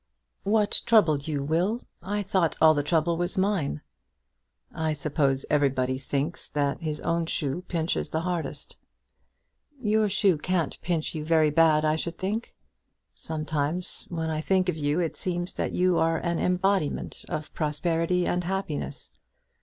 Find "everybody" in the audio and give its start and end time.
5.47-5.99